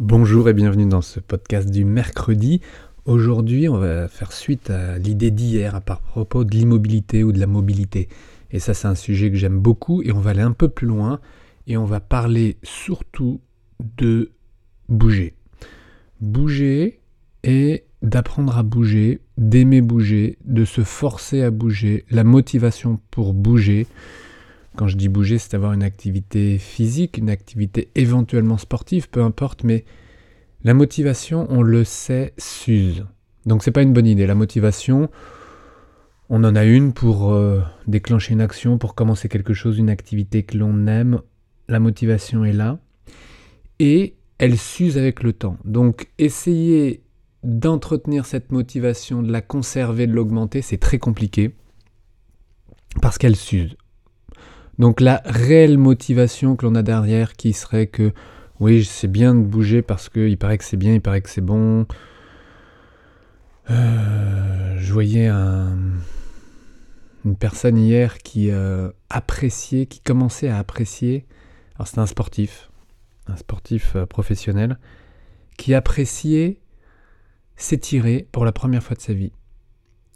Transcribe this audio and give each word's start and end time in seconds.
Bonjour 0.00 0.48
et 0.48 0.54
bienvenue 0.54 0.88
dans 0.88 1.02
ce 1.02 1.20
podcast 1.20 1.70
du 1.70 1.84
mercredi. 1.84 2.60
Aujourd'hui, 3.04 3.68
on 3.68 3.78
va 3.78 4.08
faire 4.08 4.32
suite 4.32 4.68
à 4.68 4.98
l'idée 4.98 5.30
d'hier 5.30 5.76
à 5.76 5.80
propos 5.80 6.42
de 6.42 6.50
l'immobilité 6.50 7.22
ou 7.22 7.30
de 7.30 7.38
la 7.38 7.46
mobilité. 7.46 8.08
Et 8.50 8.58
ça, 8.58 8.74
c'est 8.74 8.88
un 8.88 8.96
sujet 8.96 9.30
que 9.30 9.36
j'aime 9.36 9.60
beaucoup 9.60 10.02
et 10.02 10.10
on 10.10 10.18
va 10.18 10.30
aller 10.30 10.40
un 10.40 10.50
peu 10.50 10.68
plus 10.68 10.88
loin 10.88 11.20
et 11.68 11.76
on 11.76 11.84
va 11.84 12.00
parler 12.00 12.56
surtout 12.64 13.40
de 13.96 14.32
bouger. 14.88 15.34
Bouger 16.20 16.98
et 17.44 17.84
d'apprendre 18.02 18.58
à 18.58 18.64
bouger, 18.64 19.20
d'aimer 19.38 19.80
bouger, 19.80 20.38
de 20.44 20.64
se 20.64 20.82
forcer 20.82 21.42
à 21.42 21.52
bouger, 21.52 22.04
la 22.10 22.24
motivation 22.24 22.98
pour 23.12 23.32
bouger. 23.32 23.86
Quand 24.76 24.88
je 24.88 24.96
dis 24.96 25.08
bouger, 25.08 25.38
c'est 25.38 25.54
avoir 25.54 25.72
une 25.72 25.84
activité 25.84 26.58
physique, 26.58 27.18
une 27.18 27.30
activité 27.30 27.90
éventuellement 27.94 28.58
sportive, 28.58 29.08
peu 29.08 29.22
importe, 29.22 29.62
mais 29.62 29.84
la 30.64 30.74
motivation, 30.74 31.46
on 31.50 31.62
le 31.62 31.84
sait, 31.84 32.34
s'use. 32.38 33.04
Donc 33.46 33.62
c'est 33.62 33.70
pas 33.70 33.82
une 33.82 33.92
bonne 33.92 34.06
idée. 34.06 34.26
La 34.26 34.34
motivation, 34.34 35.10
on 36.28 36.42
en 36.42 36.56
a 36.56 36.64
une 36.64 36.92
pour 36.92 37.32
euh, 37.32 37.60
déclencher 37.86 38.32
une 38.32 38.40
action, 38.40 38.78
pour 38.78 38.94
commencer 38.94 39.28
quelque 39.28 39.54
chose, 39.54 39.78
une 39.78 39.90
activité 39.90 40.42
que 40.42 40.56
l'on 40.56 40.86
aime. 40.86 41.20
La 41.68 41.78
motivation 41.78 42.44
est 42.44 42.52
là. 42.52 42.78
Et 43.78 44.16
elle 44.38 44.58
s'use 44.58 44.98
avec 44.98 45.22
le 45.22 45.32
temps. 45.32 45.58
Donc 45.64 46.08
essayer 46.18 47.02
d'entretenir 47.44 48.24
cette 48.26 48.50
motivation, 48.50 49.22
de 49.22 49.30
la 49.30 49.42
conserver, 49.42 50.06
de 50.06 50.12
l'augmenter, 50.12 50.62
c'est 50.62 50.78
très 50.78 50.98
compliqué. 50.98 51.54
Parce 53.02 53.18
qu'elle 53.18 53.36
s'use. 53.36 53.76
Donc 54.78 55.00
la 55.00 55.22
réelle 55.24 55.78
motivation 55.78 56.56
que 56.56 56.66
l'on 56.66 56.74
a 56.74 56.82
derrière 56.82 57.34
qui 57.34 57.52
serait 57.52 57.86
que 57.86 58.12
oui, 58.60 58.84
c'est 58.84 59.08
bien 59.08 59.34
de 59.34 59.42
bouger 59.42 59.82
parce 59.82 60.08
qu'il 60.08 60.38
paraît 60.38 60.58
que 60.58 60.64
c'est 60.64 60.76
bien, 60.76 60.94
il 60.94 61.00
paraît 61.00 61.20
que 61.20 61.30
c'est 61.30 61.40
bon. 61.40 61.86
Euh, 63.70 64.76
je 64.78 64.92
voyais 64.92 65.28
une 65.28 66.02
personne 67.38 67.78
hier 67.78 68.18
qui 68.18 68.50
euh, 68.50 68.90
appréciait, 69.10 69.86
qui 69.86 70.00
commençait 70.00 70.48
à 70.48 70.58
apprécier. 70.58 71.26
Alors 71.76 71.88
c'était 71.88 72.00
un 72.00 72.06
sportif, 72.06 72.70
un 73.26 73.36
sportif 73.36 73.96
euh, 73.96 74.06
professionnel, 74.06 74.78
qui 75.56 75.74
appréciait 75.74 76.60
s'étirer 77.56 78.28
pour 78.30 78.44
la 78.44 78.52
première 78.52 78.82
fois 78.82 78.96
de 78.96 79.00
sa 79.00 79.12
vie. 79.12 79.32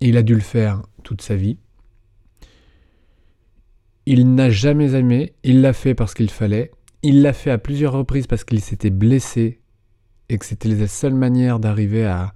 Et 0.00 0.08
il 0.08 0.16
a 0.16 0.22
dû 0.22 0.34
le 0.34 0.40
faire 0.40 0.82
toute 1.02 1.22
sa 1.22 1.34
vie. 1.34 1.58
Il 4.10 4.34
n'a 4.34 4.48
jamais 4.48 4.94
aimé, 4.94 5.34
il 5.44 5.60
l'a 5.60 5.74
fait 5.74 5.94
parce 5.94 6.14
qu'il 6.14 6.30
fallait. 6.30 6.70
Il 7.02 7.20
l'a 7.20 7.34
fait 7.34 7.50
à 7.50 7.58
plusieurs 7.58 7.92
reprises 7.92 8.26
parce 8.26 8.42
qu'il 8.42 8.62
s'était 8.62 8.88
blessé 8.88 9.60
et 10.30 10.38
que 10.38 10.46
c'était 10.46 10.70
la 10.70 10.88
seule 10.88 11.12
manière 11.12 11.58
d'arriver 11.60 12.06
à 12.06 12.32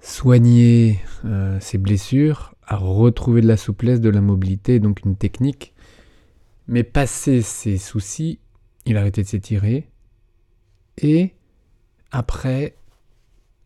soigner 0.00 0.98
euh, 1.24 1.56
ses 1.60 1.78
blessures, 1.78 2.56
à 2.66 2.78
retrouver 2.78 3.42
de 3.42 3.46
la 3.46 3.56
souplesse, 3.56 4.00
de 4.00 4.08
la 4.08 4.20
mobilité, 4.20 4.80
donc 4.80 5.04
une 5.04 5.14
technique. 5.14 5.72
Mais 6.66 6.82
passé 6.82 7.40
ses 7.40 7.78
soucis, 7.78 8.40
il 8.86 8.96
a 8.96 9.02
arrêté 9.02 9.22
de 9.22 9.28
s'étirer. 9.28 9.88
Et 10.98 11.30
après, 12.10 12.74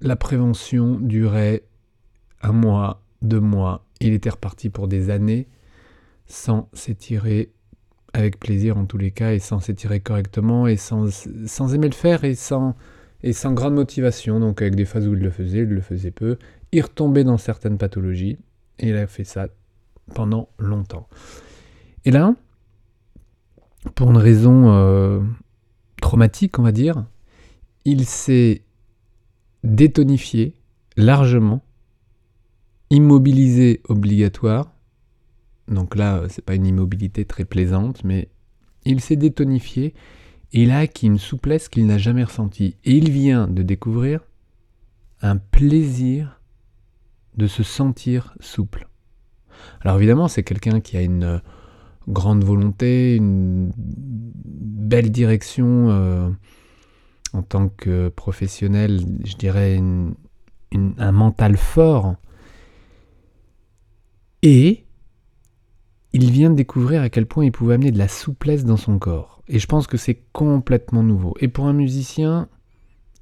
la 0.03 0.17
prévention 0.17 1.01
durait 1.01 1.63
un 2.43 2.53
mois, 2.53 3.03
deux 3.23 3.41
mois. 3.41 3.87
Il 4.01 4.13
était 4.13 4.29
reparti 4.29 4.69
pour 4.69 4.87
des 4.87 5.09
années 5.09 5.49
sans 6.27 6.69
s'étirer 6.73 7.53
avec 8.13 8.41
plaisir 8.41 8.79
en 8.79 8.87
tous 8.87 8.99
les 8.99 9.11
cas 9.11 9.33
et 9.33 9.39
sans 9.39 9.61
s'étirer 9.61 10.01
correctement 10.01 10.67
et 10.67 10.77
sans, 10.77 11.11
sans, 11.47 11.75
aimer 11.75 11.89
le 11.89 11.95
faire 11.95 12.25
et 12.25 12.35
sans, 12.35 12.75
et 13.23 13.33
sans 13.33 13.53
grande 13.53 13.75
motivation. 13.75 14.41
Donc 14.41 14.63
avec 14.63 14.75
des 14.75 14.85
phases 14.85 15.07
où 15.07 15.15
il 15.15 15.21
le 15.21 15.31
faisait, 15.31 15.61
il 15.61 15.69
le 15.69 15.81
faisait 15.81 16.11
peu. 16.11 16.39
Il 16.73 16.83
retombait 16.83 17.25
dans 17.25 17.39
certaines 17.39 17.79
pathologies 17.79 18.39
et 18.79 18.89
il 18.89 18.97
a 18.97 19.07
fait 19.07 19.25
ça 19.25 19.49
pendant 20.15 20.49
longtemps. 20.59 21.09
Et 22.05 22.11
là, 22.11 22.35
pour 23.95 24.11
une 24.11 24.17
raison 24.17 24.73
euh, 24.73 25.21
traumatique, 26.01 26.59
on 26.59 26.63
va 26.63 26.73
dire, 26.73 27.05
il 27.85 28.05
s'est 28.07 28.63
détonifié 29.63 30.55
largement, 30.97 31.63
immobilisé 32.91 33.81
obligatoire, 33.89 34.76
donc 35.69 35.97
là, 35.97 36.23
c'est 36.29 36.45
pas 36.45 36.55
une 36.55 36.67
immobilité 36.67 37.25
très 37.25 37.45
plaisante, 37.45 38.05
mais 38.05 38.29
il 38.85 39.01
s'est 39.01 39.17
détonifié 39.17 39.95
et 40.53 40.63
il 40.63 40.71
a 40.71 40.79
acquis 40.79 41.07
une 41.07 41.19
souplesse 41.19 41.69
qu'il 41.69 41.87
n'a 41.87 41.99
jamais 41.99 42.25
ressentie. 42.25 42.77
Et 42.85 42.97
il 42.97 43.11
vient 43.11 43.49
de 43.49 43.63
découvrir 43.63 44.21
un 45.23 45.37
plaisir 45.37 46.41
de 47.37 47.47
se 47.47 47.63
sentir 47.63 48.35
souple. 48.41 48.89
Alors 49.81 49.97
évidemment, 49.97 50.29
c'est 50.29 50.43
quelqu'un 50.43 50.81
qui 50.81 50.97
a 50.97 51.03
une 51.03 51.43
grande 52.09 52.45
volonté, 52.45 53.17
une 53.17 53.73
belle 53.77 55.11
direction 55.11 55.91
euh, 55.91 56.31
en 57.33 57.43
tant 57.43 57.69
que 57.69 58.09
professionnel, 58.09 59.01
je 59.25 59.37
dirais 59.37 59.83
un 60.73 61.13
mental 61.13 61.57
fort. 61.57 62.15
Et 64.43 64.86
il 66.17 66.31
vient 66.31 66.49
de 66.49 66.55
découvrir 66.55 67.03
à 67.03 67.11
quel 67.11 67.27
point 67.27 67.45
il 67.45 67.53
pouvait 67.53 67.75
amener 67.75 67.91
de 67.91 67.99
la 67.99 68.09
souplesse 68.09 68.65
dans 68.65 68.79
son 68.79 68.99
corps. 68.99 69.43
Et 69.49 69.59
je 69.59 69.67
pense 69.67 69.87
que 69.87 69.99
c'est 69.99 70.23
complètement 70.33 71.03
nouveau. 71.03 71.35
Et 71.41 71.49
pour 71.49 71.67
un 71.67 71.75
musicien, 71.75 72.49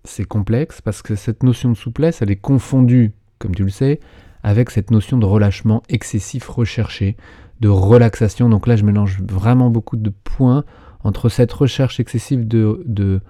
c'est 0.04 0.24
complexe 0.24 0.80
parce 0.80 1.02
que 1.02 1.16
cette 1.16 1.42
notion 1.42 1.70
de 1.70 1.76
souplesse, 1.76 2.22
elle 2.22 2.30
est 2.30 2.36
confondue, 2.36 3.12
comme 3.40 3.52
tu 3.52 3.64
le 3.64 3.70
sais, 3.70 3.98
avec 4.44 4.70
cette 4.70 4.92
notion 4.92 5.18
de 5.18 5.26
relâchement 5.26 5.82
excessif 5.88 6.48
recherché, 6.48 7.16
de 7.60 7.68
relaxation. 7.68 8.48
Donc 8.48 8.68
là, 8.68 8.76
je 8.76 8.84
mélange 8.84 9.20
vraiment 9.22 9.70
beaucoup 9.70 9.96
de 9.96 10.10
points 10.10 10.64
entre 11.02 11.28
cette 11.28 11.52
recherche 11.52 11.98
excessive 11.98 12.46
de, 12.46 12.80
de, 12.86 13.20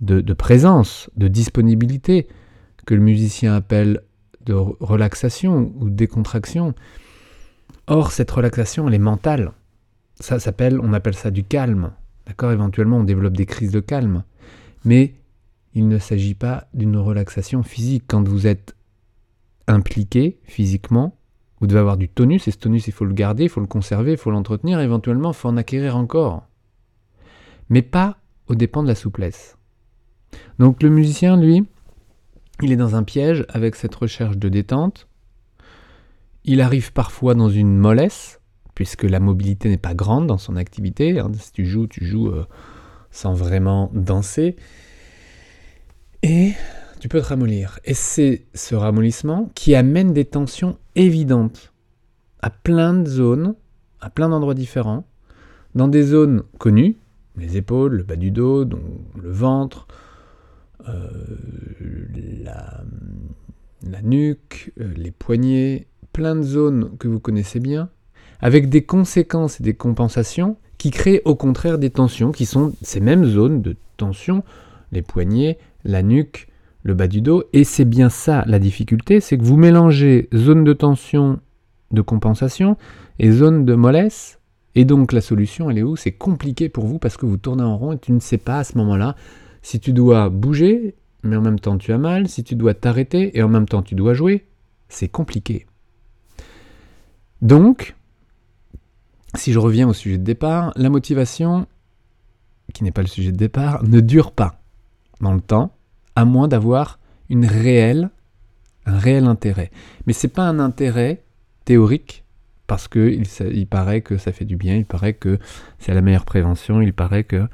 de, 0.00 0.32
présence, 0.32 1.10
de 1.16 1.26
disponibilité, 1.26 2.28
que 2.86 2.94
le 2.94 3.00
musicien 3.00 3.54
appelle 3.54 4.00
de 4.46 4.54
relaxation 4.54 5.72
ou 5.80 5.90
décontraction, 5.90 6.74
Or, 7.86 8.12
cette 8.12 8.30
relaxation, 8.30 8.88
elle 8.88 8.94
est 8.94 8.98
mentale. 8.98 9.52
Ça 10.20 10.38
s'appelle, 10.38 10.80
on 10.80 10.92
appelle 10.92 11.14
ça 11.14 11.30
du 11.30 11.44
calme. 11.44 11.92
D'accord? 12.26 12.52
Éventuellement, 12.52 12.98
on 12.98 13.04
développe 13.04 13.36
des 13.36 13.46
crises 13.46 13.72
de 13.72 13.80
calme. 13.80 14.24
Mais 14.84 15.14
il 15.74 15.88
ne 15.88 15.98
s'agit 15.98 16.34
pas 16.34 16.68
d'une 16.74 16.96
relaxation 16.96 17.62
physique. 17.62 18.04
Quand 18.06 18.26
vous 18.26 18.46
êtes 18.46 18.76
impliqué 19.66 20.38
physiquement, 20.44 21.16
vous 21.60 21.66
devez 21.66 21.80
avoir 21.80 21.96
du 21.96 22.08
tonus, 22.08 22.48
et 22.48 22.50
ce 22.50 22.58
tonus, 22.58 22.88
il 22.88 22.92
faut 22.92 23.04
le 23.04 23.14
garder, 23.14 23.44
il 23.44 23.48
faut 23.48 23.60
le 23.60 23.66
conserver, 23.66 24.12
il 24.12 24.18
faut 24.18 24.30
l'entretenir, 24.30 24.80
éventuellement, 24.80 25.30
il 25.30 25.36
faut 25.36 25.48
en 25.48 25.56
acquérir 25.56 25.96
encore. 25.96 26.48
Mais 27.68 27.82
pas 27.82 28.18
au 28.48 28.54
dépend 28.54 28.82
de 28.82 28.88
la 28.88 28.94
souplesse. 28.94 29.56
Donc 30.58 30.82
le 30.82 30.88
musicien, 30.88 31.36
lui, 31.36 31.64
il 32.60 32.72
est 32.72 32.76
dans 32.76 32.96
un 32.96 33.02
piège 33.02 33.46
avec 33.48 33.76
cette 33.76 33.94
recherche 33.94 34.36
de 34.36 34.48
détente, 34.48 35.08
il 36.44 36.60
arrive 36.60 36.92
parfois 36.92 37.34
dans 37.34 37.48
une 37.48 37.76
mollesse, 37.76 38.40
puisque 38.74 39.04
la 39.04 39.20
mobilité 39.20 39.68
n'est 39.68 39.76
pas 39.76 39.94
grande 39.94 40.26
dans 40.26 40.38
son 40.38 40.56
activité. 40.56 41.18
Hein. 41.18 41.30
Si 41.38 41.52
tu 41.52 41.66
joues, 41.66 41.86
tu 41.86 42.04
joues 42.04 42.28
euh, 42.28 42.46
sans 43.10 43.34
vraiment 43.34 43.90
danser. 43.94 44.56
Et 46.22 46.52
tu 47.00 47.08
peux 47.08 47.20
te 47.20 47.26
ramollir. 47.26 47.78
Et 47.84 47.94
c'est 47.94 48.46
ce 48.54 48.74
ramollissement 48.74 49.50
qui 49.54 49.74
amène 49.74 50.12
des 50.12 50.24
tensions 50.24 50.78
évidentes 50.94 51.72
à 52.40 52.50
plein 52.50 52.94
de 52.94 53.08
zones, 53.08 53.54
à 54.00 54.10
plein 54.10 54.28
d'endroits 54.28 54.54
différents, 54.54 55.04
dans 55.74 55.88
des 55.88 56.02
zones 56.02 56.42
connues, 56.58 56.96
les 57.36 57.56
épaules, 57.56 57.94
le 57.94 58.02
bas 58.02 58.16
du 58.16 58.30
dos, 58.30 58.64
le 58.64 59.30
ventre, 59.30 59.86
euh, 60.88 61.08
la, 62.44 62.82
la, 63.88 64.02
nuque, 64.02 64.72
euh, 64.80 64.92
les 64.96 65.10
poignets, 65.10 65.86
plein 66.12 66.36
de 66.36 66.42
zones 66.42 66.90
que 66.98 67.08
vous 67.08 67.20
connaissez 67.20 67.60
bien, 67.60 67.88
avec 68.40 68.68
des 68.68 68.82
conséquences 68.82 69.60
et 69.60 69.62
des 69.62 69.74
compensations 69.74 70.56
qui 70.78 70.90
créent 70.90 71.22
au 71.24 71.34
contraire 71.34 71.78
des 71.78 71.90
tensions, 71.90 72.32
qui 72.32 72.46
sont 72.46 72.74
ces 72.82 73.00
mêmes 73.00 73.24
zones 73.24 73.62
de 73.62 73.76
tension, 73.96 74.42
les 74.90 75.02
poignets, 75.02 75.58
la 75.84 76.02
nuque, 76.02 76.48
le 76.82 76.94
bas 76.94 77.06
du 77.06 77.20
dos, 77.20 77.44
et 77.52 77.64
c'est 77.64 77.84
bien 77.84 78.08
ça 78.08 78.44
la 78.46 78.58
difficulté, 78.58 79.20
c'est 79.20 79.38
que 79.38 79.44
vous 79.44 79.56
mélangez 79.56 80.28
zone 80.34 80.64
de 80.64 80.72
tension, 80.72 81.38
de 81.92 82.02
compensation, 82.02 82.76
et 83.18 83.30
zone 83.30 83.64
de 83.64 83.74
mollesse, 83.74 84.40
et 84.74 84.84
donc 84.84 85.12
la 85.12 85.20
solution, 85.20 85.70
elle 85.70 85.78
est 85.78 85.82
où? 85.82 85.96
C'est 85.96 86.12
compliqué 86.12 86.68
pour 86.68 86.86
vous 86.86 86.98
parce 86.98 87.16
que 87.16 87.26
vous 87.26 87.36
tournez 87.36 87.62
en 87.62 87.76
rond 87.76 87.92
et 87.92 87.98
tu 87.98 88.12
ne 88.12 88.20
sais 88.20 88.38
pas 88.38 88.58
à 88.58 88.64
ce 88.64 88.76
moment-là 88.78 89.16
si 89.60 89.78
tu 89.78 89.92
dois 89.92 90.28
bouger, 90.28 90.94
mais 91.22 91.36
en 91.36 91.42
même 91.42 91.60
temps 91.60 91.78
tu 91.78 91.92
as 91.92 91.98
mal, 91.98 92.28
si 92.28 92.42
tu 92.42 92.56
dois 92.56 92.74
t'arrêter 92.74 93.36
et 93.38 93.42
en 93.42 93.48
même 93.48 93.68
temps 93.68 93.82
tu 93.82 93.94
dois 93.94 94.14
jouer, 94.14 94.46
c'est 94.88 95.08
compliqué. 95.08 95.66
Donc, 97.42 97.96
si 99.34 99.52
je 99.52 99.58
reviens 99.58 99.88
au 99.88 99.92
sujet 99.92 100.16
de 100.16 100.24
départ, 100.24 100.72
la 100.76 100.88
motivation, 100.88 101.66
qui 102.72 102.84
n'est 102.84 102.92
pas 102.92 103.02
le 103.02 103.08
sujet 103.08 103.32
de 103.32 103.36
départ, 103.36 103.82
ne 103.82 104.00
dure 104.00 104.32
pas. 104.32 104.60
dans 105.20 105.34
le 105.34 105.40
temps, 105.40 105.76
à 106.16 106.24
moins 106.24 106.48
d'avoir 106.48 106.98
une 107.28 107.46
réelle, 107.46 108.10
un 108.86 108.98
réel 108.98 109.26
intérêt. 109.26 109.70
Mais 110.06 110.12
c'est 110.12 110.28
pas 110.28 110.42
un 110.42 110.58
intérêt 110.58 111.22
théorique, 111.64 112.24
parce 112.66 112.88
que 112.88 113.08
il, 113.52 113.66
paraît 113.66 114.00
que 114.00 114.16
ça 114.16 114.32
fait 114.32 114.44
du 114.44 114.56
bien, 114.56 114.76
il 114.76 114.86
paraît 114.86 115.14
que 115.14 115.38
c'est 115.78 115.94
la 115.94 116.00
meilleure 116.00 116.24
prévention, 116.24 116.80
il 116.80 116.92
paraît 116.92 117.24
que... 117.24 117.46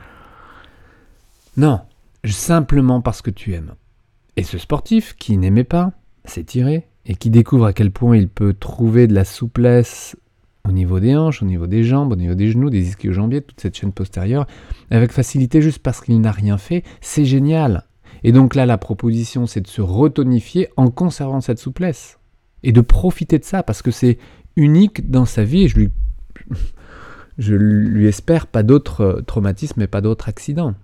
Non, 1.57 1.81
simplement 2.25 3.01
parce 3.01 3.23
que 3.23 3.31
tu 3.31 3.55
aimes. 3.55 3.75
Et 4.37 4.45
ce 4.45 4.59
sportif 4.59 5.17
qui 5.17 5.37
n'aimait 5.37 5.65
pas 5.65 5.93
s'étirer 6.25 6.87
et 7.09 7.15
qui 7.15 7.31
découvre 7.31 7.65
à 7.65 7.73
quel 7.73 7.91
point 7.91 8.17
il 8.17 8.29
peut 8.29 8.53
trouver 8.53 9.07
de 9.07 9.15
la 9.15 9.25
souplesse 9.25 10.15
au 10.69 10.73
niveau 10.73 11.01
des 11.01 11.17
hanches, 11.17 11.43
au 11.43 11.47
niveau 11.47 11.67
des 11.67 11.83
jambes, 11.83 12.13
au 12.13 12.17
niveau 12.17 12.35
des 12.35 12.51
genoux, 12.51 12.69
des 12.69 12.91
ischio-jambiers, 12.91 13.41
toute 13.41 13.59
cette 13.59 13.75
chaîne 13.75 13.93
postérieure, 13.93 14.47
avec 14.91 15.11
facilité 15.13 15.63
juste 15.63 15.79
parce 15.79 16.03
qu'il 16.03 16.21
n'a 16.21 16.31
rien 16.31 16.59
fait, 16.59 16.85
c'est 17.01 17.25
génial. 17.25 17.87
Et 18.25 18.33
donc 18.33 18.55
là, 18.55 18.67
la 18.67 18.77
proposition, 18.77 19.47
c'est 19.47 19.63
de 19.63 19.67
se 19.67 19.81
retonifier 19.81 20.69
en 20.77 20.91
conservant 20.91 21.41
cette 21.41 21.59
souplesse. 21.59 22.19
Et 22.63 22.73
de 22.73 22.83
profiter 22.83 23.39
de 23.39 23.45
ça, 23.45 23.63
parce 23.63 23.81
que 23.81 23.91
c'est 23.91 24.19
unique 24.57 25.11
dans 25.11 25.25
sa 25.25 25.45
vie, 25.45 25.63
et 25.63 25.69
je 25.69 25.79
lui, 25.79 25.91
je 27.39 27.55
lui 27.55 28.07
espère 28.07 28.47
pas 28.47 28.63
d'autres 28.63 29.23
traumatismes 29.27 29.81
et 29.81 29.87
pas 29.87 30.03
d'autres 30.03 30.29
accidents. 30.29 30.75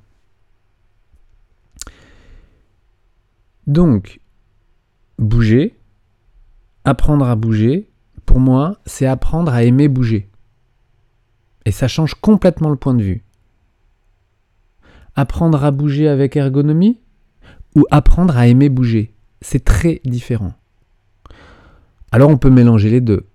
Donc, 3.66 4.20
bouger, 5.18 5.74
apprendre 6.84 7.26
à 7.26 7.36
bouger, 7.36 7.88
pour 8.26 8.40
moi, 8.40 8.78
c'est 8.86 9.06
apprendre 9.06 9.52
à 9.52 9.64
aimer 9.64 9.88
bouger. 9.88 10.28
Et 11.64 11.72
ça 11.72 11.88
change 11.88 12.14
complètement 12.14 12.70
le 12.70 12.76
point 12.76 12.94
de 12.94 13.02
vue. 13.02 13.24
Apprendre 15.16 15.64
à 15.64 15.70
bouger 15.70 16.08
avec 16.08 16.36
ergonomie 16.36 16.98
ou 17.74 17.84
apprendre 17.90 18.36
à 18.36 18.46
aimer 18.46 18.68
bouger, 18.68 19.14
c'est 19.40 19.64
très 19.64 20.00
différent. 20.04 20.54
Alors 22.12 22.30
on 22.30 22.36
peut 22.36 22.50
mélanger 22.50 22.90
les 22.90 23.00
deux. 23.00 23.26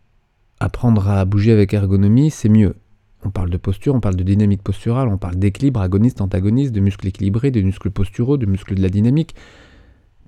Apprendre 0.60 1.08
à 1.10 1.26
bouger 1.26 1.52
avec 1.52 1.74
ergonomie, 1.74 2.32
c'est 2.32 2.50
mieux. 2.50 2.76
On 3.24 3.32
parle 3.32 3.50
de 3.50 3.58
posture, 3.58 3.96
on 3.96 4.00
parle 4.00 4.16
de 4.16 4.24
dynamique 4.24 4.62
posturale, 4.62 5.10
on 5.10 5.18
parle 5.18 5.36
d'équilibre 5.36 5.82
agoniste, 5.82 6.22
antagoniste, 6.22 6.74
de 6.74 6.80
muscles 6.80 7.08
équilibrés, 7.08 7.52
de 7.52 7.62
muscles 7.62 7.92
posturaux, 7.92 8.38
de 8.38 8.46
muscles 8.46 8.76
de 8.76 8.82
la 8.82 8.90
dynamique 8.90 9.36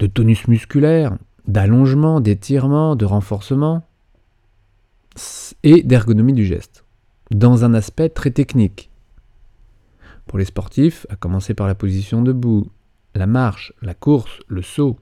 de 0.01 0.07
tonus 0.07 0.47
musculaire, 0.47 1.17
d'allongement, 1.47 2.21
d'étirement, 2.21 2.95
de 2.95 3.05
renforcement 3.05 3.85
et 5.63 5.83
d'ergonomie 5.83 6.33
du 6.33 6.45
geste, 6.45 6.85
dans 7.31 7.65
un 7.65 7.73
aspect 7.73 8.09
très 8.09 8.31
technique. 8.31 8.89
Pour 10.27 10.39
les 10.39 10.45
sportifs, 10.45 11.05
à 11.09 11.15
commencer 11.15 11.53
par 11.53 11.67
la 11.67 11.75
position 11.75 12.21
debout, 12.21 12.69
la 13.15 13.27
marche, 13.27 13.73
la 13.81 13.93
course, 13.93 14.39
le 14.47 14.61
saut, 14.61 14.97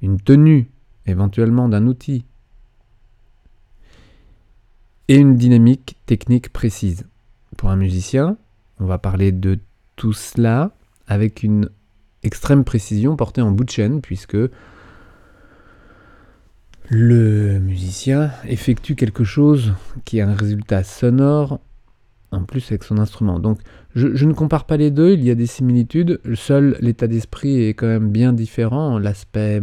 une 0.00 0.20
tenue 0.20 0.70
éventuellement 1.06 1.68
d'un 1.68 1.86
outil, 1.86 2.24
et 5.08 5.16
une 5.16 5.36
dynamique 5.36 5.96
technique 6.06 6.52
précise. 6.52 7.06
Pour 7.56 7.70
un 7.70 7.76
musicien, 7.76 8.36
on 8.78 8.84
va 8.84 8.98
parler 8.98 9.32
de 9.32 9.58
tout 9.96 10.12
cela 10.12 10.70
avec 11.06 11.42
une 11.42 11.70
extrême 12.22 12.62
précision 12.64 13.16
portée 13.16 13.40
en 13.40 13.50
bout 13.50 13.64
de 13.64 13.70
chaîne, 13.70 14.00
puisque 14.02 14.36
le 16.90 17.58
musicien 17.58 18.30
effectue 18.46 18.94
quelque 18.94 19.24
chose 19.24 19.74
qui 20.04 20.20
a 20.20 20.28
un 20.28 20.34
résultat 20.34 20.82
sonore 20.84 21.60
en 22.30 22.44
plus 22.44 22.66
avec 22.70 22.84
son 22.84 22.98
instrument. 22.98 23.38
Donc 23.38 23.60
je, 23.94 24.24
ne 24.24 24.32
compare 24.32 24.64
pas 24.64 24.76
les 24.76 24.90
deux, 24.90 25.12
il 25.12 25.24
y 25.24 25.30
a 25.30 25.34
des 25.34 25.46
similitudes, 25.46 26.20
seul 26.34 26.76
l'état 26.80 27.06
d'esprit 27.06 27.62
est 27.62 27.74
quand 27.74 27.86
même 27.86 28.10
bien 28.10 28.32
différent, 28.32 28.98
l'aspect 28.98 29.62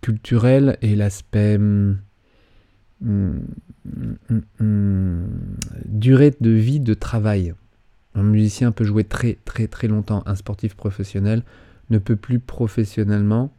culturel 0.00 0.76
et 0.82 0.94
l'aspect 0.94 1.56
hum, 1.56 1.98
hum, 3.04 3.46
hum, 4.60 5.26
durée 5.86 6.32
de 6.40 6.50
vie 6.50 6.80
de 6.80 6.94
travail. 6.94 7.54
Un 8.14 8.22
musicien 8.22 8.72
peut 8.72 8.84
jouer 8.84 9.04
très 9.04 9.38
très 9.44 9.66
très 9.66 9.88
longtemps. 9.88 10.22
Un 10.26 10.34
sportif 10.34 10.74
professionnel 10.74 11.42
ne 11.90 11.98
peut 11.98 12.16
plus 12.16 12.38
professionnellement 12.38 13.52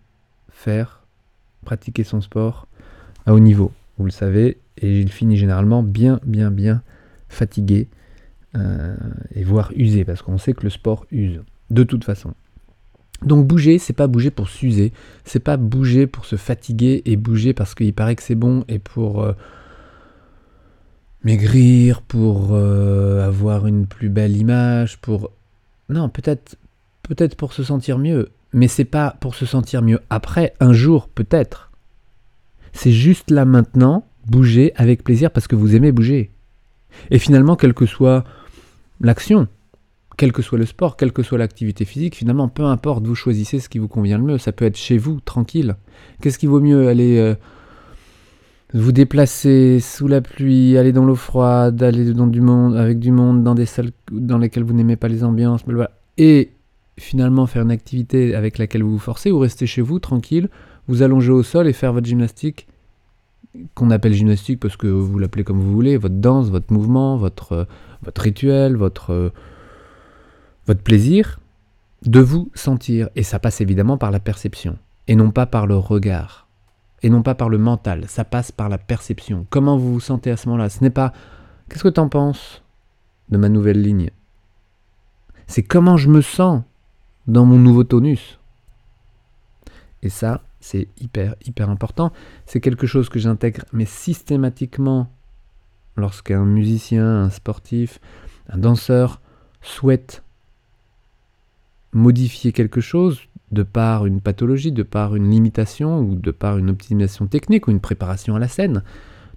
faire, 0.49 1.02
pratiquer 1.63 2.03
son 2.03 2.21
sport 2.21 2.67
à 3.25 3.33
haut 3.33 3.39
niveau. 3.39 3.71
Vous 3.97 4.05
le 4.05 4.11
savez, 4.11 4.57
et 4.77 4.99
il 4.99 5.11
finit 5.11 5.37
généralement 5.37 5.83
bien 5.83 6.19
bien 6.25 6.51
bien 6.51 6.81
fatigué 7.29 7.87
euh, 8.55 8.95
et 9.33 9.43
voire 9.43 9.71
usé, 9.75 10.05
parce 10.05 10.21
qu'on 10.21 10.37
sait 10.37 10.53
que 10.53 10.63
le 10.63 10.69
sport 10.69 11.05
use, 11.11 11.41
de 11.71 11.83
toute 11.83 12.03
façon. 12.03 12.33
Donc 13.23 13.47
bouger, 13.47 13.79
c'est 13.79 13.93
pas 13.93 14.07
bouger 14.07 14.31
pour 14.31 14.49
s'user, 14.49 14.91
c'est 15.23 15.39
pas 15.39 15.57
bouger 15.57 16.07
pour 16.07 16.25
se 16.25 16.35
fatiguer 16.35 17.01
et 17.05 17.15
bouger 17.15 17.53
parce 17.53 17.73
qu'il 17.73 17.93
paraît 17.93 18.15
que 18.15 18.23
c'est 18.23 18.35
bon 18.35 18.65
et 18.67 18.79
pour 18.79 19.23
euh, 19.23 19.33
maigrir, 21.23 22.01
pour 22.01 22.49
euh, 22.51 23.25
avoir 23.25 23.65
une 23.65 23.87
plus 23.87 24.09
belle 24.09 24.35
image, 24.35 24.97
pour... 24.99 25.31
Non, 25.89 26.09
peut-être 26.09 26.57
peut-être 27.03 27.35
pour 27.35 27.53
se 27.53 27.63
sentir 27.63 27.97
mieux, 27.97 28.29
mais 28.53 28.67
c'est 28.67 28.85
pas 28.85 29.17
pour 29.19 29.35
se 29.35 29.45
sentir 29.45 29.81
mieux 29.81 29.99
après, 30.09 30.53
un 30.59 30.73
jour 30.73 31.07
peut-être. 31.07 31.71
C'est 32.71 32.91
juste 32.91 33.29
là 33.31 33.45
maintenant, 33.45 34.05
bouger 34.27 34.73
avec 34.75 35.03
plaisir 35.03 35.31
parce 35.31 35.47
que 35.47 35.55
vous 35.55 35.75
aimez 35.75 35.91
bouger. 35.91 36.31
Et 37.11 37.19
finalement, 37.19 37.55
quelle 37.55 37.73
que 37.73 37.85
soit 37.85 38.23
l'action, 39.01 39.47
quel 40.17 40.31
que 40.31 40.41
soit 40.41 40.57
le 40.57 40.65
sport, 40.65 40.95
quelle 40.95 41.11
que 41.11 41.23
soit 41.23 41.37
l'activité 41.37 41.85
physique, 41.85 42.15
finalement, 42.15 42.47
peu 42.47 42.63
importe, 42.63 43.05
vous 43.05 43.15
choisissez 43.15 43.59
ce 43.59 43.69
qui 43.69 43.79
vous 43.79 43.87
convient 43.87 44.17
le 44.17 44.23
mieux. 44.23 44.37
Ça 44.37 44.51
peut 44.51 44.65
être 44.65 44.77
chez 44.77 44.97
vous, 44.97 45.19
tranquille. 45.19 45.75
Qu'est-ce 46.21 46.37
qui 46.37 46.47
vaut 46.47 46.61
mieux 46.61 46.87
aller 46.87 47.17
euh, 47.17 47.35
vous 48.73 48.91
déplacer 48.91 49.79
sous 49.79 50.07
la 50.07 50.21
pluie, 50.21 50.77
aller 50.77 50.91
dans 50.91 51.05
l'eau 51.05 51.15
froide, 51.15 51.81
aller 51.81 52.11
dans 52.13 52.27
du 52.27 52.41
monde, 52.41 52.75
avec 52.75 52.99
du 52.99 53.11
monde, 53.11 53.43
dans 53.43 53.55
des 53.55 53.65
salles 53.65 53.91
dans 54.11 54.37
lesquelles 54.37 54.63
vous 54.63 54.73
n'aimez 54.73 54.95
pas 54.95 55.07
les 55.07 55.23
ambiances, 55.23 55.63
et 56.17 56.51
finalement 56.97 57.47
faire 57.47 57.63
une 57.63 57.71
activité 57.71 58.35
avec 58.35 58.57
laquelle 58.57 58.83
vous 58.83 58.91
vous 58.91 58.99
forcez, 58.99 59.31
ou 59.31 59.39
rester 59.39 59.65
chez 59.65 59.81
vous 59.81 59.99
tranquille, 59.99 60.49
vous 60.87 61.01
allonger 61.01 61.31
au 61.31 61.43
sol 61.43 61.67
et 61.67 61.73
faire 61.73 61.93
votre 61.93 62.07
gymnastique, 62.07 62.67
qu'on 63.75 63.91
appelle 63.91 64.13
gymnastique 64.13 64.59
parce 64.59 64.77
que 64.77 64.87
vous 64.87 65.19
l'appelez 65.19 65.43
comme 65.43 65.59
vous 65.59 65.71
voulez, 65.71 65.97
votre 65.97 66.15
danse, 66.15 66.49
votre 66.49 66.73
mouvement, 66.73 67.17
votre, 67.17 67.67
votre 68.03 68.21
rituel, 68.21 68.75
votre, 68.75 69.31
votre 70.65 70.81
plaisir, 70.81 71.39
de 72.05 72.19
vous 72.19 72.51
sentir. 72.53 73.09
Et 73.15 73.23
ça 73.23 73.39
passe 73.39 73.61
évidemment 73.61 73.97
par 73.97 74.11
la 74.11 74.19
perception, 74.19 74.77
et 75.07 75.15
non 75.15 75.31
pas 75.31 75.45
par 75.45 75.67
le 75.67 75.77
regard 75.77 76.43
et 77.03 77.09
non 77.09 77.21
pas 77.21 77.35
par 77.35 77.49
le 77.49 77.57
mental. 77.57 78.05
Ça 78.07 78.23
passe 78.23 78.51
par 78.51 78.69
la 78.69 78.77
perception. 78.77 79.45
Comment 79.49 79.77
vous 79.77 79.93
vous 79.93 79.99
sentez 79.99 80.31
à 80.31 80.37
ce 80.37 80.47
moment-là? 80.47 80.69
Ce 80.69 80.81
n'est 80.81 80.89
pas 80.89 81.11
qu'est-ce 81.69 81.83
que 81.83 81.89
tu 81.89 81.99
en 81.99 82.07
penses 82.07 82.63
de 83.29 83.37
ma 83.37 83.49
nouvelle 83.49 83.81
ligne? 83.81 84.09
C'est 85.45 85.63
comment 85.63 85.97
je 85.97 86.09
me 86.09 86.21
sens 86.21 86.63
dans 87.27 87.45
mon 87.45 87.57
nouveau 87.57 87.83
tonus. 87.83 88.39
Et 90.01 90.09
ça, 90.09 90.43
c'est 90.59 90.87
hyper, 90.99 91.35
hyper 91.45 91.69
important. 91.69 92.11
C'est 92.45 92.59
quelque 92.59 92.87
chose 92.87 93.09
que 93.09 93.19
j'intègre, 93.19 93.63
mais 93.71 93.85
systématiquement, 93.85 95.09
lorsqu'un 95.95 96.43
musicien, 96.43 97.05
un 97.05 97.29
sportif, 97.29 97.99
un 98.49 98.57
danseur 98.57 99.21
souhaite 99.61 100.23
modifier 101.93 102.51
quelque 102.51 102.81
chose, 102.81 103.21
de 103.51 103.63
par 103.63 104.05
une 104.05 104.19
pathologie, 104.19 104.71
de 104.71 104.83
par 104.83 105.15
une 105.15 105.29
limitation 105.29 105.99
ou 105.99 106.15
de 106.15 106.31
par 106.31 106.57
une 106.57 106.71
optimisation 106.71 107.27
technique 107.27 107.67
ou 107.67 107.71
une 107.71 107.79
préparation 107.79 108.35
à 108.35 108.39
la 108.39 108.47
scène, 108.47 108.83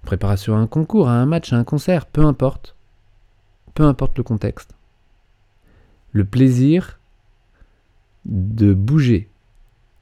préparation 0.02 0.56
à 0.56 0.58
un 0.58 0.66
concours, 0.66 1.08
à 1.08 1.12
un 1.12 1.26
match, 1.26 1.52
à 1.52 1.56
un 1.56 1.64
concert, 1.64 2.06
peu 2.06 2.24
importe. 2.24 2.74
Peu 3.74 3.84
importe 3.84 4.16
le 4.16 4.24
contexte. 4.24 4.74
Le 6.12 6.24
plaisir 6.24 6.98
de 8.26 8.74
bouger. 8.74 9.28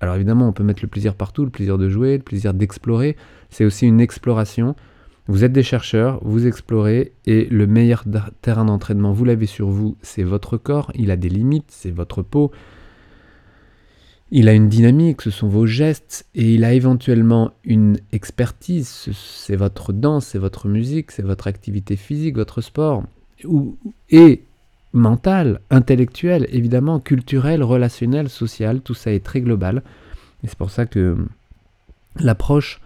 Alors 0.01 0.17
évidemment, 0.17 0.49
on 0.49 0.53
peut 0.53 0.65
mettre 0.65 0.83
le 0.83 0.89
plaisir 0.89 1.15
partout, 1.15 1.45
le 1.45 1.51
plaisir 1.51 1.79
de 1.79 1.89
jouer, 1.89 2.19
le 2.19 2.23
plaisir 2.23 2.53
d'explorer. 2.53 3.17
C'est 3.51 3.65
aussi 3.65 3.87
une 3.87 4.01
exploration. 4.01 4.75
Vous 5.27 5.45
êtes 5.45 5.53
des 5.53 5.63
chercheurs, 5.63 6.21
vous 6.23 6.47
explorez, 6.47 7.13
et 7.25 7.47
le 7.47 7.67
meilleur 7.67 8.05
terrain 8.43 8.67
d'entraînement, 8.67 9.13
vous 9.13 9.25
l'avez 9.25 9.47
sur 9.47 9.69
vous, 9.69 9.97
c'est 10.03 10.23
votre 10.23 10.59
corps, 10.59 10.93
il 10.95 11.11
a 11.11 11.17
des 11.17 11.31
limites, 11.31 11.71
c'est 11.71 11.91
votre 11.91 12.21
peau, 12.21 12.51
il 14.31 14.51
a 14.51 14.53
une 14.53 14.69
dynamique, 14.69 15.23
ce 15.23 15.31
sont 15.31 15.49
vos 15.49 15.65
gestes, 15.65 16.27
et 16.35 16.53
il 16.53 16.63
a 16.63 16.75
éventuellement 16.75 17.53
une 17.65 17.97
expertise, 18.13 19.09
c'est 19.15 19.57
votre 19.57 19.95
danse, 19.95 20.27
c'est 20.27 20.39
votre 20.39 20.69
musique, 20.69 21.11
c'est 21.11 21.23
votre 21.23 21.47
activité 21.47 21.97
physique, 21.97 22.37
votre 22.37 22.61
sport, 22.61 23.05
et 24.11 24.43
mental, 24.95 25.61
intellectuel, 25.71 26.47
évidemment, 26.51 27.01
culturel, 27.01 27.63
relationnel, 27.63 28.31
social, 28.31 28.81
tout 28.81 28.95
ça 28.95 29.13
est 29.13 29.25
très 29.25 29.41
global. 29.41 29.83
Et 30.43 30.47
c'est 30.47 30.57
pour 30.57 30.71
ça 30.71 30.87
que 30.87 31.17
l'approche 32.17 32.81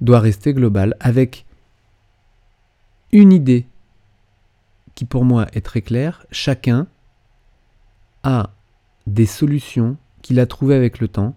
doit 0.00 0.20
rester 0.20 0.52
globale, 0.52 0.96
avec 1.00 1.46
une 3.12 3.32
idée 3.32 3.66
qui 4.94 5.04
pour 5.04 5.24
moi 5.24 5.46
est 5.52 5.60
très 5.64 5.82
claire, 5.82 6.26
chacun 6.30 6.86
a 8.24 8.50
des 9.06 9.26
solutions 9.26 9.96
qu'il 10.20 10.40
a 10.40 10.46
trouvées 10.46 10.74
avec 10.74 10.98
le 10.98 11.08
temps, 11.08 11.34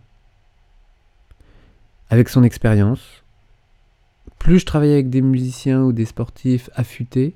avec 2.09 2.29
son 2.29 2.43
expérience. 2.43 3.23
Plus 4.39 4.59
je 4.59 4.65
travaille 4.65 4.93
avec 4.93 5.09
des 5.09 5.21
musiciens 5.21 5.83
ou 5.83 5.93
des 5.93 6.05
sportifs 6.05 6.69
affûtés, 6.73 7.35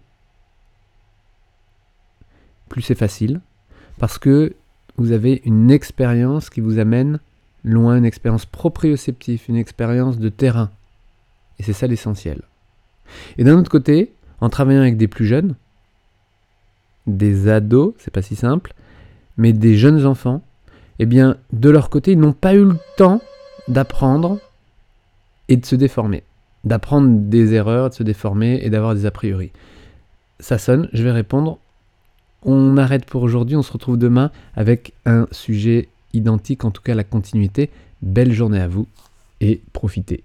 plus 2.70 2.82
c'est 2.82 2.96
facile, 2.96 3.42
parce 3.98 4.18
que 4.18 4.54
vous 4.98 5.12
avez 5.12 5.42
une 5.46 5.72
expérience 5.72 6.50
qui 6.50 6.62
vous 6.62 6.80
amène 6.80 7.20
loin, 7.64 7.98
une 7.98 8.06
expérience 8.06 8.46
proprioceptive, 8.46 9.42
une 9.50 9.56
expérience 9.56 10.18
de 10.18 10.30
terrain. 10.30 10.72
Et 11.58 11.64
c'est 11.64 11.74
ça 11.74 11.88
l'essentiel. 11.88 12.42
Et 13.38 13.44
d'un 13.44 13.58
autre 13.58 13.72
côté, 13.72 14.14
en 14.40 14.50
travaillant 14.50 14.82
avec 14.82 14.98
des 14.98 15.08
plus 15.08 15.26
jeunes, 15.26 15.56
des 17.08 17.48
ados, 17.50 17.94
c'est 17.98 18.14
pas 18.14 18.22
si 18.22 18.36
simple, 18.36 18.74
mais 19.38 19.54
des 19.54 19.76
jeunes 19.76 20.06
enfants, 20.06 20.42
eh 21.00 21.06
bien, 21.06 21.38
de 21.54 21.70
leur 21.70 21.90
côté, 21.90 22.12
ils 22.12 22.20
n'ont 22.20 22.34
pas 22.34 22.54
eu 22.54 22.66
le 22.66 22.78
temps 22.98 23.22
d'apprendre 23.68 24.40
et 25.48 25.58
de 25.58 25.66
se 25.66 25.76
déformer. 25.76 26.24
D'apprendre 26.66 27.10
des 27.30 27.54
erreurs, 27.54 27.90
de 27.90 27.96
se 27.96 28.04
déformer 28.04 28.60
et 28.62 28.70
d'avoir 28.70 28.96
des 28.96 29.06
a 29.06 29.12
priori. 29.12 29.52
Ça 30.40 30.58
sonne, 30.58 30.90
je 30.94 31.04
vais 31.04 31.12
répondre. 31.12 31.60
On 32.44 32.78
arrête 32.78 33.06
pour 33.06 33.24
aujourd'hui, 33.24 33.56
on 33.56 33.64
se 33.64 33.72
retrouve 33.72 33.98
demain 33.98 34.32
avec 34.56 34.94
un 35.06 35.28
sujet 35.32 35.90
identique, 36.14 36.66
en 36.66 36.72
tout 36.72 36.82
cas 36.82 36.96
la 36.96 37.04
continuité. 37.04 37.70
Belle 38.02 38.32
journée 38.32 38.62
à 38.62 38.68
vous 38.68 38.88
et 39.42 39.62
profitez. 39.74 40.24